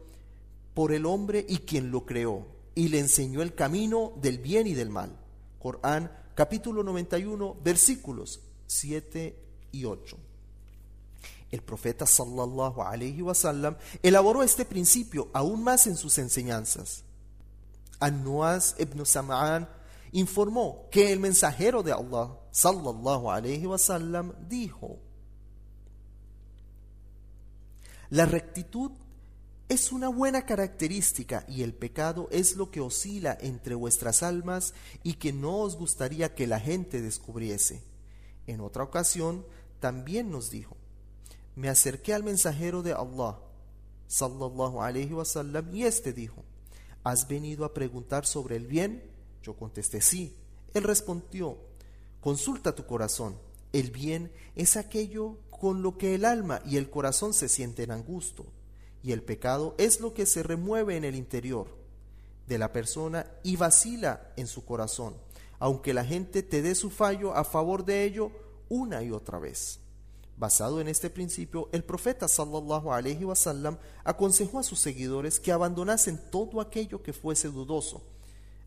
por 0.73 0.91
el 0.91 1.05
hombre 1.05 1.45
y 1.47 1.59
quien 1.59 1.89
lo 1.89 2.05
creó, 2.05 2.45
y 2.75 2.89
le 2.89 2.99
enseñó 2.99 3.41
el 3.43 3.55
camino 3.55 4.11
del 4.21 4.39
bien 4.39 4.67
y 4.67 4.73
del 4.73 4.89
mal. 4.89 5.15
Corán 5.57 6.11
capítulo 6.35 6.83
91 6.83 7.55
versículos 7.63 8.41
7 8.67 9.39
y 9.71 9.85
8. 9.85 10.17
El 11.51 11.61
profeta 11.61 12.05
sallallahu 12.05 12.81
alaihi 12.81 13.21
wasallam 13.21 13.77
elaboró 14.03 14.43
este 14.43 14.65
principio 14.65 15.29
aún 15.31 15.63
más 15.63 15.87
en 15.87 15.95
sus 15.95 16.17
enseñanzas. 16.17 17.03
An-Nuaz 18.01 18.75
ibn 18.79 19.05
Sam'an 19.05 19.78
informó 20.11 20.87
que 20.91 21.11
el 21.11 21.19
mensajero 21.19 21.83
de 21.83 21.91
Allah 21.91 22.37
sallallahu 22.51 23.31
alaihi 23.31 23.65
wasallam 23.65 24.33
dijo: 24.47 24.99
La 28.09 28.25
rectitud 28.25 28.91
es 29.67 29.91
una 29.91 30.09
buena 30.09 30.45
característica 30.45 31.45
y 31.47 31.61
el 31.61 31.73
pecado 31.75 32.27
es 32.31 32.55
lo 32.55 32.71
que 32.71 32.81
oscila 32.81 33.37
entre 33.39 33.75
vuestras 33.75 34.23
almas 34.23 34.73
y 35.03 35.13
que 35.13 35.31
no 35.31 35.59
os 35.59 35.77
gustaría 35.77 36.33
que 36.33 36.47
la 36.47 36.59
gente 36.59 37.01
descubriese. 37.01 37.83
En 38.47 38.61
otra 38.61 38.83
ocasión 38.83 39.45
también 39.79 40.31
nos 40.31 40.49
dijo: 40.49 40.75
me 41.55 41.69
acerqué 41.69 42.13
al 42.13 42.23
mensajero 42.23 42.81
de 42.81 42.93
Allah, 42.93 43.37
sallallahu 44.07 44.81
alayhi 44.81 45.13
wasallam, 45.13 45.75
y 45.75 45.83
este 45.83 46.13
dijo: 46.13 46.43
¿Has 47.03 47.27
venido 47.27 47.63
a 47.63 47.73
preguntar 47.73 48.25
sobre 48.25 48.55
el 48.55 48.65
bien? 48.65 49.08
Yo 49.43 49.55
contesté 49.55 50.01
sí. 50.01 50.35
Él 50.73 50.83
respondió: 50.83 51.57
Consulta 52.21 52.75
tu 52.75 52.85
corazón. 52.85 53.37
El 53.71 53.91
bien 53.91 54.31
es 54.55 54.77
aquello 54.77 55.37
con 55.51 55.81
lo 55.83 55.97
que 55.97 56.15
el 56.15 56.25
alma 56.25 56.61
y 56.65 56.77
el 56.77 56.89
corazón 56.89 57.33
se 57.33 57.49
sienten 57.49 57.91
a 57.91 57.97
gusto, 57.97 58.45
y 59.03 59.11
el 59.11 59.21
pecado 59.21 59.75
es 59.77 59.99
lo 59.99 60.13
que 60.13 60.25
se 60.25 60.41
remueve 60.41 60.97
en 60.97 61.03
el 61.03 61.15
interior 61.15 61.67
de 62.47 62.57
la 62.57 62.73
persona 62.73 63.27
y 63.43 63.57
vacila 63.57 64.33
en 64.37 64.47
su 64.47 64.65
corazón, 64.65 65.15
aunque 65.59 65.93
la 65.93 66.03
gente 66.03 66.41
te 66.41 66.61
dé 66.61 66.73
su 66.73 66.89
fallo 66.89 67.35
a 67.35 67.43
favor 67.43 67.85
de 67.85 68.05
ello 68.05 68.31
una 68.69 69.03
y 69.03 69.11
otra 69.11 69.37
vez. 69.37 69.79
Basado 70.37 70.79
en 70.79 70.87
este 70.87 71.09
principio, 71.09 71.67
el 71.73 71.83
profeta 71.83 72.27
sallallahu 72.27 72.93
alaihi 72.93 73.25
wasallam 73.25 73.77
aconsejó 74.03 74.59
a 74.59 74.63
sus 74.63 74.79
seguidores 74.79 75.39
que 75.39 75.51
abandonasen 75.51 76.19
todo 76.31 76.61
aquello 76.61 77.03
que 77.03 77.13
fuese 77.13 77.49
dudoso. 77.49 78.01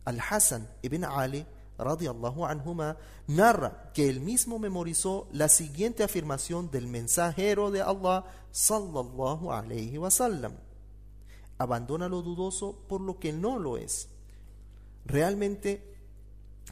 Al-Hasan 0.05 0.69
ibn 0.83 1.05
Ali 1.05 1.47
radiallahu 1.79 2.45
anhuma 2.45 2.97
narra 3.27 3.91
que 3.93 4.09
él 4.09 4.21
mismo 4.21 4.59
memorizó 4.59 5.29
la 5.33 5.49
siguiente 5.49 6.03
afirmación 6.03 6.71
del 6.71 6.87
mensajero 6.87 7.71
de 7.71 7.83
Allah 7.83 8.25
sallallahu 8.51 9.53
alaihi 9.53 9.99
wasallam. 9.99 10.53
Abandona 11.59 12.09
lo 12.09 12.23
dudoso 12.23 12.85
por 12.89 13.01
lo 13.01 13.19
que 13.19 13.33
no 13.33 13.59
lo 13.59 13.77
es. 13.77 14.09
Realmente 15.05 15.97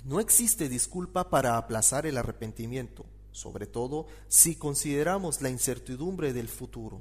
no 0.04 0.20
existe 0.20 0.68
disculpa 0.68 1.30
para 1.30 1.56
aplazar 1.56 2.06
el 2.06 2.18
arrepentimiento 2.18 3.04
sobre 3.32 3.66
todo 3.66 4.06
si 4.28 4.56
consideramos 4.56 5.40
la 5.40 5.50
incertidumbre 5.50 6.32
del 6.32 6.48
futuro. 6.48 7.00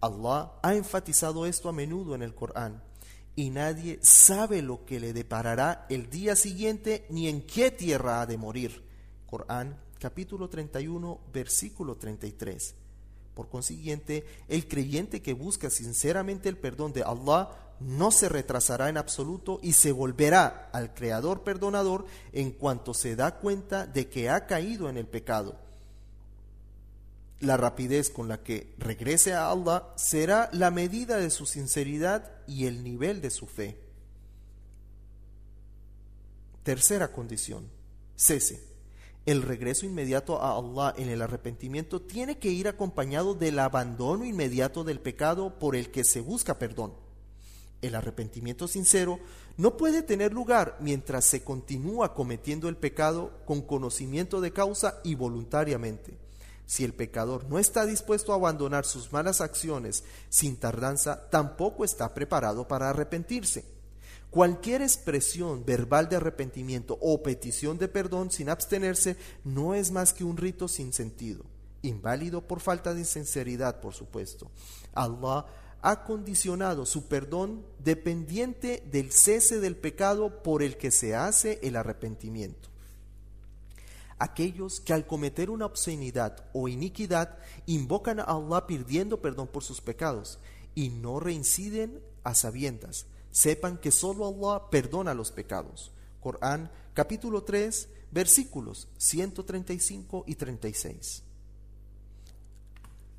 Allah 0.00 0.52
ha 0.62 0.74
enfatizado 0.74 1.46
esto 1.46 1.68
a 1.68 1.72
menudo 1.72 2.14
en 2.14 2.22
el 2.22 2.34
Corán 2.34 2.82
y 3.38 3.50
nadie 3.50 4.00
sabe 4.02 4.62
lo 4.62 4.84
que 4.84 4.98
le 4.98 5.12
deparará 5.12 5.86
el 5.90 6.10
día 6.10 6.34
siguiente 6.34 7.06
ni 7.08 7.28
en 7.28 7.42
qué 7.42 7.70
tierra 7.70 8.20
ha 8.20 8.26
de 8.26 8.36
morir. 8.36 8.82
Corán 9.26 9.78
capítulo 10.00 10.48
31 10.48 11.20
versículo 11.32 11.94
33. 11.94 12.74
Por 13.34 13.48
consiguiente, 13.48 14.26
el 14.48 14.66
creyente 14.66 15.22
que 15.22 15.34
busca 15.34 15.70
sinceramente 15.70 16.48
el 16.48 16.58
perdón 16.58 16.92
de 16.92 17.04
Allah 17.04 17.50
no 17.78 18.10
se 18.10 18.28
retrasará 18.28 18.88
en 18.88 18.96
absoluto 18.96 19.60
y 19.62 19.74
se 19.74 19.92
volverá 19.92 20.68
al 20.72 20.92
Creador 20.92 21.44
perdonador 21.44 22.06
en 22.32 22.50
cuanto 22.50 22.92
se 22.92 23.14
da 23.14 23.38
cuenta 23.38 23.86
de 23.86 24.08
que 24.08 24.30
ha 24.30 24.46
caído 24.46 24.90
en 24.90 24.96
el 24.96 25.06
pecado 25.06 25.67
la 27.40 27.56
rapidez 27.56 28.10
con 28.10 28.28
la 28.28 28.42
que 28.42 28.74
regrese 28.78 29.32
a 29.32 29.50
Allah 29.50 29.92
será 29.96 30.48
la 30.52 30.70
medida 30.70 31.18
de 31.18 31.30
su 31.30 31.46
sinceridad 31.46 32.32
y 32.46 32.66
el 32.66 32.82
nivel 32.82 33.20
de 33.20 33.30
su 33.30 33.46
fe. 33.46 33.78
Tercera 36.64 37.12
condición, 37.12 37.68
cese. 38.16 38.66
El 39.24 39.42
regreso 39.42 39.86
inmediato 39.86 40.42
a 40.42 40.56
Allah 40.56 40.94
en 40.96 41.10
el 41.10 41.22
arrepentimiento 41.22 42.00
tiene 42.00 42.38
que 42.38 42.50
ir 42.50 42.66
acompañado 42.66 43.34
del 43.34 43.58
abandono 43.58 44.24
inmediato 44.24 44.84
del 44.84 45.00
pecado 45.00 45.58
por 45.58 45.76
el 45.76 45.90
que 45.90 46.02
se 46.02 46.20
busca 46.20 46.58
perdón. 46.58 46.94
El 47.82 47.94
arrepentimiento 47.94 48.66
sincero 48.66 49.20
no 49.56 49.76
puede 49.76 50.02
tener 50.02 50.32
lugar 50.32 50.76
mientras 50.80 51.24
se 51.26 51.44
continúa 51.44 52.14
cometiendo 52.14 52.68
el 52.68 52.76
pecado 52.76 53.32
con 53.44 53.62
conocimiento 53.62 54.40
de 54.40 54.52
causa 54.52 55.00
y 55.04 55.14
voluntariamente. 55.14 56.27
Si 56.68 56.84
el 56.84 56.92
pecador 56.92 57.48
no 57.48 57.58
está 57.58 57.86
dispuesto 57.86 58.30
a 58.30 58.34
abandonar 58.34 58.84
sus 58.84 59.10
malas 59.10 59.40
acciones 59.40 60.04
sin 60.28 60.58
tardanza, 60.58 61.30
tampoco 61.30 61.82
está 61.82 62.12
preparado 62.12 62.68
para 62.68 62.90
arrepentirse. 62.90 63.64
Cualquier 64.28 64.82
expresión 64.82 65.64
verbal 65.64 66.10
de 66.10 66.16
arrepentimiento 66.16 66.98
o 67.00 67.22
petición 67.22 67.78
de 67.78 67.88
perdón 67.88 68.30
sin 68.30 68.50
abstenerse 68.50 69.16
no 69.44 69.72
es 69.72 69.90
más 69.90 70.12
que 70.12 70.24
un 70.24 70.36
rito 70.36 70.68
sin 70.68 70.92
sentido, 70.92 71.42
inválido 71.80 72.46
por 72.46 72.60
falta 72.60 72.92
de 72.92 73.06
sinceridad, 73.06 73.80
por 73.80 73.94
supuesto. 73.94 74.50
Allah 74.92 75.46
ha 75.80 76.04
condicionado 76.04 76.84
su 76.84 77.08
perdón 77.08 77.64
dependiente 77.78 78.82
del 78.92 79.10
cese 79.10 79.58
del 79.58 79.74
pecado 79.74 80.42
por 80.42 80.62
el 80.62 80.76
que 80.76 80.90
se 80.90 81.14
hace 81.14 81.60
el 81.62 81.76
arrepentimiento 81.76 82.68
aquellos 84.18 84.80
que 84.80 84.92
al 84.92 85.06
cometer 85.06 85.50
una 85.50 85.66
obscenidad 85.66 86.44
o 86.52 86.68
iniquidad 86.68 87.38
invocan 87.66 88.20
a 88.20 88.24
Allah 88.24 88.66
pidiendo 88.66 89.20
perdón 89.20 89.48
por 89.48 89.62
sus 89.64 89.80
pecados 89.80 90.38
y 90.74 90.90
no 90.90 91.20
reinciden 91.20 92.00
a 92.24 92.34
sabiendas. 92.34 93.06
Sepan 93.30 93.78
que 93.78 93.90
solo 93.90 94.26
Allah 94.26 94.70
perdona 94.70 95.14
los 95.14 95.30
pecados. 95.30 95.92
Corán 96.20 96.70
capítulo 96.94 97.44
3 97.44 97.88
versículos 98.10 98.88
135 98.98 100.24
y 100.26 100.34
36. 100.34 101.22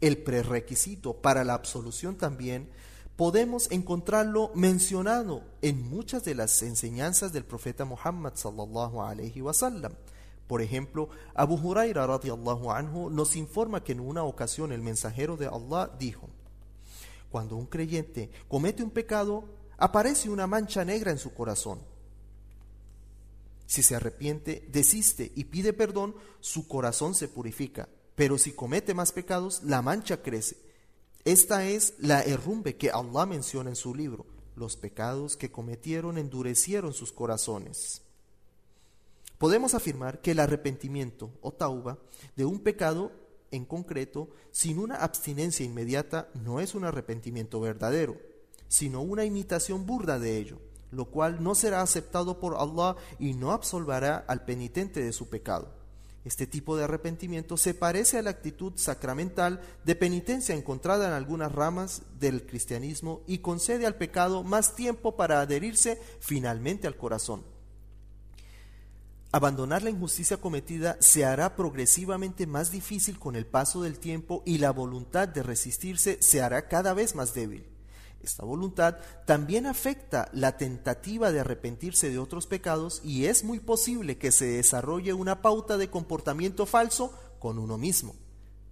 El 0.02 0.18
prerequisito 0.24 1.14
para 1.14 1.44
la 1.44 1.54
absolución 1.54 2.18
también 2.18 2.70
podemos 3.16 3.70
encontrarlo 3.70 4.52
mencionado 4.56 5.44
en 5.62 5.90
muchas 5.90 6.24
de 6.24 6.36
las 6.36 6.62
enseñanzas 6.62 7.34
del 7.34 7.44
profeta 7.44 7.84
Muhammad 7.84 8.34
sallallahu 8.36 9.02
alaihi 9.02 9.42
wasallam. 9.42 9.92
Por 10.50 10.64
ejemplo, 10.64 11.10
Abu 11.36 11.58
Huraira 11.58 12.08
radiallahu 12.08 12.72
anhu 12.72 13.12
nos 13.12 13.36
informa 13.36 13.84
que 13.84 13.92
en 13.92 14.00
una 14.00 14.24
ocasión 14.24 14.72
el 14.72 14.82
mensajero 14.82 15.38
de 15.38 15.46
Allah 15.46 15.92
dijo: 16.00 16.28
Cuando 17.30 17.56
un 17.56 17.68
creyente 17.68 18.32
comete 18.48 18.82
un 18.82 18.90
pecado, 18.90 19.44
aparece 19.78 20.28
una 20.28 20.48
mancha 20.48 20.84
negra 20.84 21.12
en 21.12 21.20
su 21.20 21.36
corazón. 21.36 21.82
Si 23.68 23.84
se 23.84 23.96
arrepiente, 23.96 24.68
desiste 24.72 25.32
y 25.36 25.44
pide 25.44 25.72
perdón, 25.72 26.16
su 26.40 26.68
corazón 26.68 27.14
se 27.14 27.28
purifica. 27.28 27.88
Pero 28.16 28.40
si 28.40 28.52
comete 28.54 28.96
más 28.96 29.12
pecados, 29.12 29.62
la 29.62 29.84
mancha 29.84 30.24
crece. 30.24 30.58
Esta 31.26 31.64
es 31.68 31.94
la 32.00 32.24
herrumbe 32.24 32.76
que 32.76 32.90
Allah 32.90 33.28
menciona 33.28 33.70
en 33.70 33.76
su 33.76 33.94
libro. 33.94 34.26
Los 34.56 34.78
pecados 34.78 35.38
que 35.38 35.52
cometieron 35.52 36.18
endurecieron 36.18 36.92
sus 36.96 37.12
corazones. 37.12 38.02
Podemos 39.40 39.74
afirmar 39.74 40.20
que 40.20 40.32
el 40.32 40.40
arrepentimiento 40.40 41.32
o 41.42 41.54
tauba 41.54 41.98
de 42.36 42.44
un 42.44 42.60
pecado 42.60 43.14
en 43.52 43.64
concreto, 43.64 44.30
sin 44.52 44.78
una 44.78 44.98
abstinencia 44.98 45.66
inmediata, 45.66 46.28
no 46.36 46.60
es 46.60 46.76
un 46.76 46.84
arrepentimiento 46.84 47.62
verdadero, 47.62 48.18
sino 48.68 49.02
una 49.02 49.24
imitación 49.24 49.86
burda 49.86 50.20
de 50.20 50.38
ello, 50.38 50.60
lo 50.92 51.06
cual 51.06 51.42
no 51.42 51.56
será 51.56 51.82
aceptado 51.82 52.42
por 52.42 52.56
Allah 52.56 52.98
y 53.18 53.34
no 53.34 53.54
absolverá 53.54 54.18
al 54.28 54.44
penitente 54.44 55.02
de 55.02 55.14
su 55.14 55.30
pecado. 55.30 55.74
Este 56.26 56.46
tipo 56.46 56.76
de 56.76 56.84
arrepentimiento 56.84 57.56
se 57.56 57.74
parece 57.74 58.18
a 58.18 58.22
la 58.22 58.32
actitud 58.32 58.74
sacramental 58.76 59.62
de 59.86 59.96
penitencia 59.96 60.54
encontrada 60.54 61.08
en 61.08 61.14
algunas 61.14 61.54
ramas 61.54 62.02
del 62.20 62.46
cristianismo 62.46 63.22
y 63.26 63.38
concede 63.38 63.86
al 63.86 63.96
pecado 63.96 64.44
más 64.44 64.76
tiempo 64.76 65.16
para 65.16 65.40
adherirse 65.40 65.98
finalmente 66.20 66.88
al 66.88 66.98
corazón. 66.98 67.59
Abandonar 69.32 69.84
la 69.84 69.92
injusticia 69.92 70.38
cometida 70.38 70.98
se 71.02 71.24
hará 71.24 71.56
progresivamente 71.56 72.48
más 72.48 72.72
difícil 72.72 73.20
con 73.20 73.36
el 73.36 73.46
paso 73.46 73.84
del 73.84 74.00
tiempo 74.00 74.42
y 74.44 74.58
la 74.58 74.72
voluntad 74.72 75.28
de 75.28 75.44
resistirse 75.44 76.18
se 76.20 76.42
hará 76.42 76.68
cada 76.68 76.96
vez 76.96 77.14
más 77.14 77.36
débil. 77.36 77.68
Esta 78.24 78.44
voluntad 78.44 78.98
también 79.28 79.68
afecta 79.68 80.30
la 80.34 80.58
tentativa 80.58 81.32
de 81.32 81.42
arrepentirse 81.42 82.10
de 82.10 82.18
otros 82.18 82.48
pecados 82.48 83.02
y 83.04 83.26
es 83.26 83.44
muy 83.44 83.60
posible 83.60 84.18
que 84.18 84.32
se 84.32 84.46
desarrolle 84.46 85.14
una 85.14 85.44
pauta 85.44 85.78
de 85.78 85.92
comportamiento 85.92 86.66
falso 86.66 87.14
con 87.38 87.60
uno 87.60 87.78
mismo. 87.78 88.16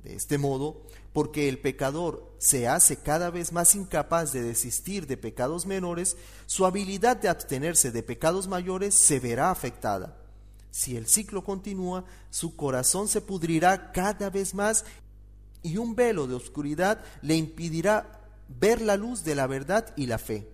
De 0.04 0.16
este 0.16 0.40
modo, 0.40 0.82
porque 1.14 1.50
el 1.50 1.60
pecador 1.60 2.34
se 2.40 2.68
hace 2.68 2.98
cada 2.98 3.30
vez 3.30 3.52
más 3.52 3.76
incapaz 3.76 4.34
de 4.34 4.42
desistir 4.42 5.06
de 5.06 5.18
pecados 5.18 5.68
menores, 5.68 6.18
su 6.48 6.66
habilidad 6.66 7.18
de 7.18 7.30
abstenerse 7.30 7.92
de 7.92 8.02
pecados 8.02 8.48
mayores 8.48 8.96
se 8.96 9.20
verá 9.20 9.52
afectada 9.52 10.18
si 10.78 10.96
el 10.96 11.08
ciclo 11.08 11.44
continúa, 11.44 12.06
su 12.30 12.56
corazón 12.56 13.08
se 13.08 13.20
pudrirá 13.20 13.92
cada 13.92 14.30
vez 14.30 14.54
más 14.54 14.86
y 15.64 15.78
un 15.78 15.96
velo 15.96 16.28
de 16.28 16.36
oscuridad 16.36 17.04
le 17.24 17.36
impedirá 17.36 18.22
ver 18.48 18.82
la 18.82 18.96
luz 18.96 19.24
de 19.24 19.34
la 19.34 19.48
verdad 19.48 19.92
y 19.96 20.06
la 20.06 20.20
fe. 20.20 20.48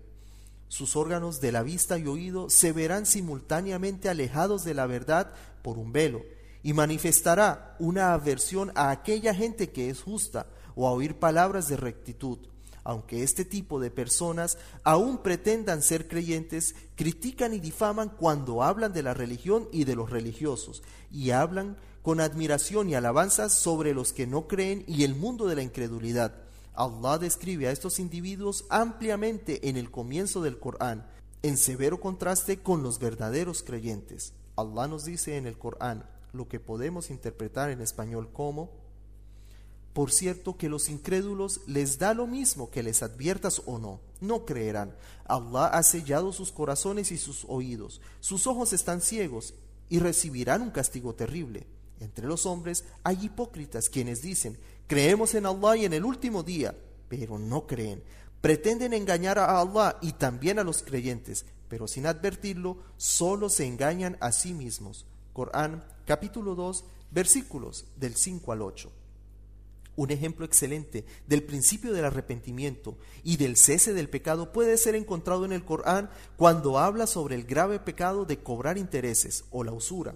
Sus 0.70 0.96
órganos 0.96 1.42
de 1.42 1.52
la 1.52 1.62
vista 1.62 1.98
y 1.98 2.08
oído 2.08 2.50
se 2.50 2.72
verán 2.72 3.06
simultáneamente 3.06 4.08
alejados 4.08 4.64
de 4.64 4.74
la 4.74 4.86
verdad 4.86 5.34
por 5.62 5.78
un 5.78 5.92
velo 5.92 6.22
y 6.64 6.72
manifestará 6.72 7.76
una 7.78 8.14
aversión 8.14 8.72
a 8.76 8.92
aquella 8.92 9.36
gente 9.36 9.72
que 9.72 9.90
es 9.90 10.02
justa 10.02 10.48
o 10.74 10.88
a 10.88 10.94
oír 10.94 11.20
palabras 11.20 11.68
de 11.68 11.76
rectitud 11.76 12.40
aunque 12.84 13.24
este 13.24 13.46
tipo 13.46 13.80
de 13.80 13.92
personas 13.92 14.58
aún 14.84 15.20
pretendan 15.20 15.82
ser 15.82 16.08
creyentes, 16.08 16.76
critican 16.96 17.54
y 17.54 17.60
difaman 17.60 18.10
cuando 18.10 18.64
hablan 18.64 18.94
de 18.94 19.04
la 19.04 19.14
religión 19.14 19.68
y 19.72 19.86
de 19.86 19.96
los 19.96 20.10
religiosos, 20.10 20.84
y 21.12 21.32
hablan 21.32 21.78
con 22.02 22.20
admiración 22.20 22.90
y 22.90 22.96
alabanzas 22.96 23.54
sobre 23.54 23.94
los 23.94 24.12
que 24.14 24.28
no 24.28 24.48
creen 24.48 24.84
y 24.88 25.04
el 25.04 25.16
mundo 25.16 25.48
de 25.48 25.56
la 25.56 25.64
incredulidad. 25.64 26.36
Allah 26.76 27.18
describe 27.18 27.68
a 27.68 27.72
estos 27.72 28.00
individuos 28.00 28.66
ampliamente 28.70 29.70
en 29.70 29.78
el 29.78 29.92
comienzo 29.92 30.42
del 30.42 30.60
Corán, 30.60 31.06
en 31.44 31.58
severo 31.58 32.00
contraste 32.00 32.60
con 32.60 32.84
los 32.84 33.00
verdaderos 33.00 33.64
creyentes. 33.64 34.34
Allah 34.56 34.88
nos 34.88 35.06
dice 35.06 35.38
en 35.38 35.46
el 35.46 35.58
Corán 35.58 36.06
lo 36.32 36.48
que 36.48 36.60
podemos 36.60 37.10
interpretar 37.10 37.70
en 37.70 37.80
español 37.80 38.30
como 38.34 38.83
por 39.94 40.12
cierto 40.12 40.58
que 40.58 40.70
los 40.70 40.90
incrédulos 40.90 41.62
les 41.68 42.00
da 42.00 42.14
lo 42.14 42.26
mismo 42.26 42.72
que 42.72 42.84
les 42.84 43.04
adviertas 43.04 43.62
o 43.66 43.78
no, 43.78 44.00
no 44.22 44.44
creerán. 44.44 44.96
Allah 45.26 45.68
ha 45.68 45.84
sellado 45.84 46.34
sus 46.34 46.52
corazones 46.52 47.12
y 47.12 47.18
sus 47.18 47.46
oídos, 47.48 48.02
sus 48.20 48.48
ojos 48.48 48.74
están 48.74 49.02
ciegos 49.02 49.54
y 49.90 50.00
recibirán 50.00 50.64
un 50.64 50.72
castigo 50.72 51.14
terrible. 51.14 51.68
Entre 52.00 52.26
los 52.28 52.46
hombres 52.46 52.86
hay 53.04 53.26
hipócritas 53.26 53.90
quienes 53.90 54.22
dicen, 54.22 54.58
creemos 54.88 55.36
en 55.36 55.46
Allah 55.46 55.78
y 55.78 55.86
en 55.86 55.94
el 55.94 56.04
último 56.04 56.42
día, 56.42 56.76
pero 57.08 57.38
no 57.38 57.68
creen. 57.68 58.04
Pretenden 58.42 58.94
engañar 58.94 59.40
a 59.40 59.60
Allah 59.60 59.98
y 60.02 60.14
también 60.14 60.60
a 60.60 60.64
los 60.64 60.82
creyentes, 60.82 61.46
pero 61.70 61.88
sin 61.88 62.08
advertirlo, 62.08 62.78
solo 62.98 63.48
se 63.48 63.66
engañan 63.68 64.18
a 64.20 64.32
sí 64.32 64.54
mismos. 64.54 65.06
Corán 65.32 65.84
capítulo 66.06 66.56
2 66.56 66.84
versículos 67.12 67.86
del 67.96 68.16
5 68.16 68.52
al 68.52 68.64
8. 68.64 68.92
Un 69.96 70.10
ejemplo 70.10 70.46
excelente 70.46 71.06
del 71.28 71.44
principio 71.44 71.94
del 71.94 72.06
arrepentimiento 72.06 72.98
y 73.24 73.38
del 73.38 73.58
cese 73.58 73.94
del 73.94 74.10
pecado 74.10 74.52
puede 74.52 74.78
ser 74.78 74.96
encontrado 74.96 75.46
en 75.46 75.54
el 75.54 75.66
Corán 75.66 76.10
cuando 76.36 76.80
habla 76.80 77.06
sobre 77.06 77.36
el 77.36 77.44
grave 77.44 77.80
pecado 77.80 78.26
de 78.26 78.40
cobrar 78.40 78.80
intereses 78.80 79.46
o 79.52 79.64
la 79.64 79.72
usura. 79.72 80.16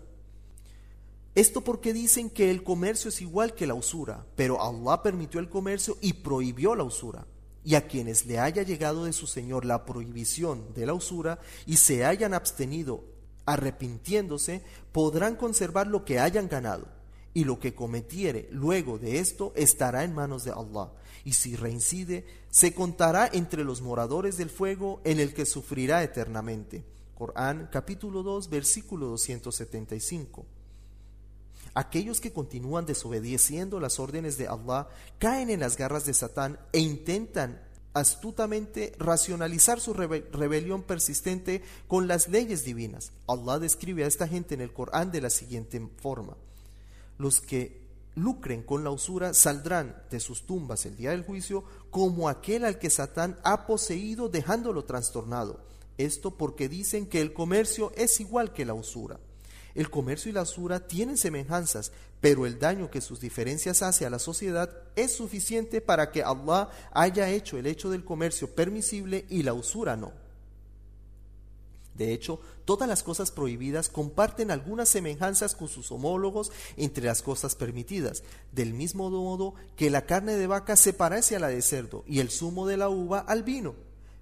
Esto 1.35 1.61
porque 1.61 1.93
dicen 1.93 2.31
que 2.31 2.49
el 2.49 2.63
comercio 2.63 3.09
es 3.09 3.21
igual 3.21 3.53
que 3.53 3.67
la 3.67 3.75
usura, 3.75 4.25
pero 4.35 4.59
Allah 4.59 5.03
permitió 5.03 5.39
el 5.39 5.49
comercio 5.49 5.95
y 6.01 6.13
prohibió 6.13 6.73
la 6.73 6.83
usura. 6.83 7.27
Y 7.63 7.75
a 7.75 7.87
quienes 7.87 8.25
le 8.25 8.39
haya 8.39 8.63
llegado 8.63 9.05
de 9.05 9.13
su 9.13 9.27
Señor 9.27 9.63
la 9.63 9.85
prohibición 9.85 10.73
de 10.73 10.87
la 10.87 10.95
usura 10.95 11.39
y 11.67 11.77
se 11.77 12.03
hayan 12.05 12.33
abstenido 12.33 13.03
arrepintiéndose, 13.45 14.63
podrán 14.91 15.35
conservar 15.35 15.85
lo 15.85 16.03
que 16.03 16.19
hayan 16.19 16.49
ganado 16.49 16.96
y 17.37 17.43
lo 17.43 17.59
que 17.59 17.75
cometiere 17.75 18.49
luego 18.51 18.97
de 18.97 19.19
esto 19.19 19.53
estará 19.55 20.03
en 20.03 20.15
manos 20.15 20.43
de 20.43 20.49
Allah. 20.49 20.89
Y 21.23 21.33
si 21.33 21.55
reincide, 21.55 22.25
se 22.49 22.73
contará 22.73 23.29
entre 23.31 23.63
los 23.63 23.79
moradores 23.79 24.37
del 24.37 24.49
fuego 24.49 25.01
en 25.03 25.19
el 25.19 25.35
que 25.35 25.45
sufrirá 25.45 26.01
eternamente. 26.01 26.83
Corán 27.13 27.69
capítulo 27.71 28.23
2 28.23 28.49
versículo 28.49 29.05
275. 29.09 30.47
Aquellos 31.75 32.19
que 32.19 32.33
continúan 32.33 32.87
desobedeciendo 32.87 33.79
las 33.79 33.99
órdenes 33.99 34.39
de 34.39 34.47
Allah 34.47 34.87
caen 35.19 35.51
en 35.51 35.59
las 35.59 35.77
garras 35.77 36.07
de 36.07 36.15
Satán 36.15 36.57
e 36.73 36.79
intentan 36.79 37.61
astutamente 37.93 38.93
racionalizar 38.97 39.79
su 39.79 39.93
rebelión 39.93 40.81
persistente 40.81 41.61
con 41.87 42.07
las 42.07 42.29
leyes 42.29 42.65
divinas. 42.65 43.11
Allah 43.27 43.59
describe 43.59 44.05
a 44.05 44.07
esta 44.07 44.27
gente 44.27 44.55
en 44.55 44.61
el 44.61 44.73
Corán 44.73 45.11
de 45.11 45.21
la 45.21 45.29
siguiente 45.29 45.79
forma 46.01 46.35
los 47.17 47.41
que 47.41 47.87
lucren 48.15 48.63
con 48.63 48.83
la 48.83 48.89
usura 48.89 49.33
saldrán 49.33 49.95
de 50.09 50.19
sus 50.19 50.45
tumbas 50.45 50.85
el 50.85 50.97
día 50.97 51.11
del 51.11 51.23
juicio 51.23 51.63
como 51.91 52.29
aquel 52.29 52.65
al 52.65 52.79
que 52.79 52.89
Satán 52.89 53.37
ha 53.43 53.67
poseído 53.67 54.27
dejándolo 54.29 54.85
trastornado. 54.85 55.61
Esto 55.97 56.31
porque 56.31 56.67
dicen 56.69 57.07
que 57.07 57.21
el 57.21 57.33
comercio 57.33 57.91
es 57.95 58.19
igual 58.19 58.53
que 58.53 58.65
la 58.65 58.73
usura. 58.73 59.19
El 59.75 59.89
comercio 59.91 60.29
y 60.29 60.33
la 60.33 60.41
usura 60.41 60.87
tienen 60.87 61.17
semejanzas, 61.17 61.91
pero 62.19 62.47
el 62.47 62.57
daño 62.57 62.89
que 62.89 63.01
sus 63.01 63.19
diferencias 63.19 63.83
hace 63.83 64.05
a 64.05 64.09
la 64.09 64.17
sociedad 64.17 64.71
es 64.95 65.15
suficiente 65.15 65.81
para 65.81 66.11
que 66.11 66.23
Allah 66.23 66.69
haya 66.91 67.29
hecho 67.29 67.57
el 67.57 67.67
hecho 67.67 67.91
del 67.91 68.03
comercio 68.03 68.53
permisible 68.55 69.25
y 69.29 69.43
la 69.43 69.53
usura 69.53 69.95
no. 69.95 70.26
De 71.97 72.13
hecho, 72.13 72.39
todas 72.65 72.87
las 72.87 73.01
cosas 73.01 73.31
prohibidas 73.31 73.89
comparten 73.89 74.51
algunas 74.51 74.87
semejanzas 74.87 75.55
con 75.55 75.67
sus 75.67 75.91
homólogos 75.91 76.51
entre 76.77 77.05
las 77.05 77.23
cosas 77.23 77.55
permitidas, 77.55 78.23
del 78.51 78.73
mismo 78.73 79.09
modo 79.09 79.55
que 79.75 79.89
la 79.89 80.05
carne 80.05 80.35
de 80.35 80.47
vaca 80.47 80.75
se 80.75 80.93
parece 80.93 81.35
a 81.35 81.39
la 81.39 81.47
de 81.47 81.61
cerdo 81.61 82.03
y 82.07 82.19
el 82.19 82.29
zumo 82.29 82.67
de 82.67 82.77
la 82.77 82.89
uva 82.89 83.19
al 83.19 83.41
vino. 83.43 83.73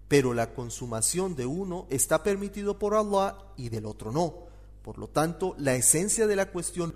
Pero 0.08 0.34
la 0.34 0.54
consumación 0.54 1.36
de 1.36 1.46
uno 1.46 1.86
está 1.90 2.24
permitido 2.24 2.80
por 2.80 2.96
Allah 2.96 3.38
y 3.58 3.70
del 3.70 3.86
otro 3.86 4.12
no. 4.12 4.46
Por 4.84 4.98
lo 5.00 5.08
tanto, 5.08 5.56
la 5.58 5.76
esencia 5.76 6.28
de 6.28 6.36
la 6.36 6.52
cuestión 6.52 6.94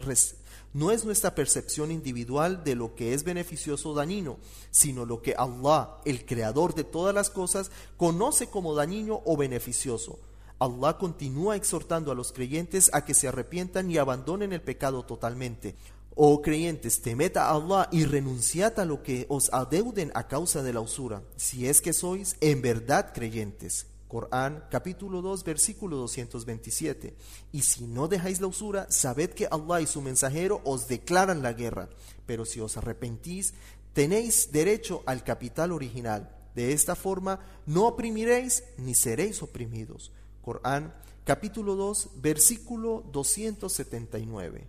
no 0.73 0.91
es 0.91 1.03
nuestra 1.03 1.33
percepción 1.33 1.91
individual 1.91 2.63
de 2.63 2.75
lo 2.75 2.93
que 2.93 3.15
es 3.15 3.23
beneficioso 3.23 3.89
o 3.89 3.95
dañino, 3.95 4.37
sino 4.69 5.05
lo 5.05 5.21
que 5.23 5.33
Allah, 5.35 5.97
el 6.05 6.25
creador 6.25 6.75
de 6.75 6.83
todas 6.83 7.15
las 7.15 7.31
cosas, 7.31 7.71
conoce 7.97 8.47
como 8.47 8.75
dañino 8.75 9.21
o 9.25 9.35
beneficioso. 9.35 10.19
Allah 10.59 10.97
continúa 10.97 11.55
exhortando 11.55 12.11
a 12.11 12.15
los 12.15 12.33
creyentes 12.33 12.89
a 12.93 13.05
que 13.05 13.13
se 13.13 13.29
arrepientan 13.29 13.89
y 13.89 13.97
abandonen 13.97 14.51
el 14.51 14.61
pecado 14.61 15.03
totalmente. 15.03 15.75
Oh 16.15 16.41
creyentes, 16.41 17.01
temed 17.01 17.37
a 17.37 17.49
Allah 17.49 17.87
y 17.93 18.03
renunciad 18.03 18.77
a 18.77 18.83
lo 18.83 19.01
que 19.01 19.25
os 19.29 19.53
adeuden 19.53 20.11
a 20.15 20.27
causa 20.27 20.61
de 20.61 20.73
la 20.73 20.81
usura, 20.81 21.23
si 21.37 21.65
es 21.67 21.79
que 21.79 21.93
sois 21.93 22.35
en 22.41 22.61
verdad 22.61 23.13
creyentes. 23.13 23.87
Corán 24.09 24.65
capítulo 24.69 25.21
2 25.21 25.45
versículo 25.45 25.95
227. 25.95 27.15
Y 27.53 27.61
si 27.61 27.85
no 27.85 28.09
dejáis 28.09 28.41
la 28.41 28.47
usura, 28.47 28.87
sabed 28.89 29.29
que 29.29 29.47
Allah 29.49 29.79
y 29.79 29.87
su 29.87 30.01
mensajero 30.01 30.61
os 30.65 30.89
declaran 30.89 31.41
la 31.41 31.53
guerra. 31.53 31.89
Pero 32.25 32.43
si 32.43 32.59
os 32.59 32.75
arrepentís, 32.75 33.53
tenéis 33.93 34.51
derecho 34.51 35.03
al 35.05 35.23
capital 35.23 35.71
original. 35.71 36.35
De 36.55 36.73
esta 36.73 36.95
forma 36.95 37.39
no 37.65 37.85
oprimiréis 37.87 38.63
ni 38.77 38.95
seréis 38.95 39.41
oprimidos. 39.43 40.11
Corán, 40.49 40.95
capítulo 41.25 41.75
2, 41.75 42.21
versículo 42.23 43.05
279. 43.11 44.65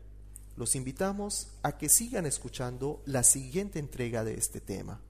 Los 0.54 0.74
invitamos 0.74 1.48
a 1.62 1.78
que 1.78 1.88
sigan 1.88 2.26
escuchando 2.26 3.00
la 3.06 3.22
siguiente 3.22 3.78
entrega 3.78 4.22
de 4.22 4.34
este 4.34 4.60
tema. 4.60 5.00